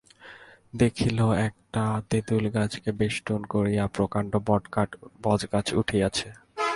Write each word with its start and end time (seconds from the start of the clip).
দেখিল 0.73 1.19
একটা 1.47 1.83
তেঁতুলগাছকে 2.09 2.89
বেষ্টন 2.99 3.41
করিয়া 3.53 3.83
প্রকাণ্ড 3.97 4.31
বটগাছ 5.25 5.67
উঠিয়াছে। 5.81 6.27